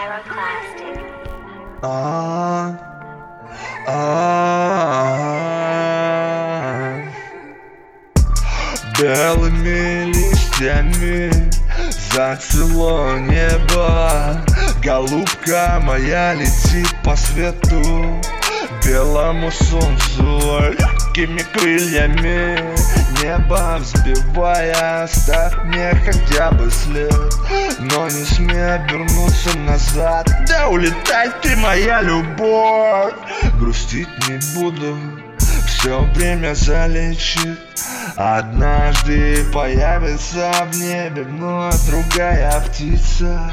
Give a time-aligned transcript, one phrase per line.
[0.00, 1.00] Pyroclastic.
[1.82, 2.76] А,
[3.86, 3.96] а,
[8.98, 11.30] Белыми листьями
[12.12, 14.44] зацвело небо
[14.84, 18.20] Голубка моя летит по свету
[18.84, 20.74] Белому солнцу
[21.20, 22.58] легкими крыльями.
[23.22, 27.12] Небо взбивая, ставь мне хотя бы след.
[27.78, 30.28] Но не смей обернуться назад.
[30.48, 33.12] Да улетай ты, моя любовь.
[33.58, 34.96] Грустить не буду,
[35.66, 37.58] все время залечит.
[38.16, 43.50] Однажды появится в небе вновь другая птица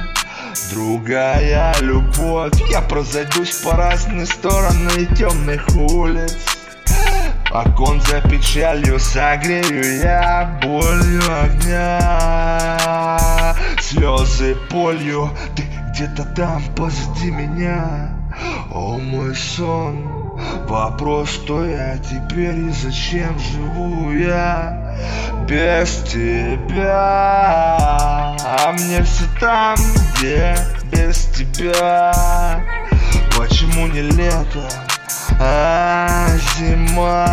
[0.71, 2.53] Другая любовь.
[2.69, 6.35] Я прозойдусь по разные стороны темных улиц
[7.51, 12.77] Окон за печалью согрею я болью огня.
[13.79, 18.09] Слезы болью, ты где-то там позади меня.
[18.71, 20.05] О мой сон,
[20.67, 24.97] вопрос, что я теперь и зачем живу я
[25.47, 26.75] без тебя?
[28.43, 29.77] А мне все там,
[30.19, 30.57] где
[30.91, 32.61] без тебя.
[33.37, 34.69] Почему не лето,
[35.39, 35.86] а
[36.57, 37.25] зима.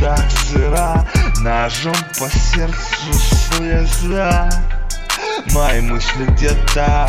[0.00, 1.06] Так сыра,
[1.40, 4.50] ножом по сердцу слеза.
[5.54, 7.08] Мои мысли где-то.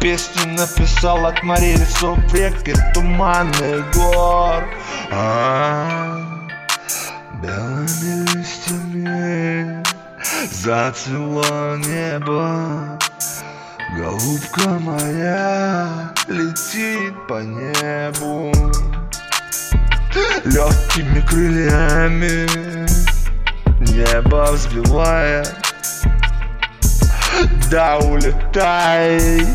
[0.00, 4.64] Песню написал от морей лесов, рек и туманных гор.
[5.10, 6.18] А
[7.42, 9.82] Белыми листьями
[10.50, 12.98] зацвело небо.
[13.96, 18.52] Голубка моя летит по небу
[20.44, 22.48] Легкими крыльями.
[23.78, 25.44] Небо взбивая
[27.70, 29.46] Да улетай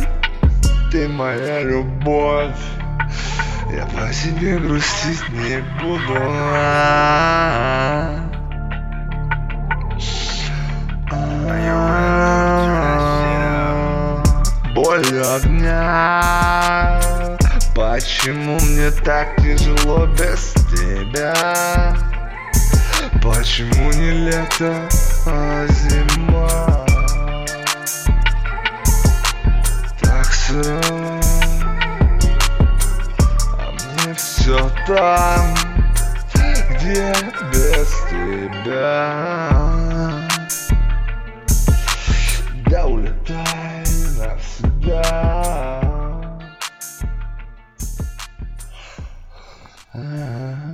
[0.91, 2.55] Ты моя любовь.
[3.73, 6.13] Я по себе грустить не буду.
[14.73, 16.97] Боль огня
[17.77, 21.95] Почему мне так тяжело без тебя?
[23.21, 24.89] Почему не лето,
[25.27, 26.87] а зима?
[30.01, 30.59] Так все,
[33.53, 35.53] а мне все там,
[36.71, 37.13] где
[37.53, 39.13] без тебя.
[42.71, 43.83] Да улетай
[44.17, 45.26] навсегда.
[49.97, 50.66] Uh...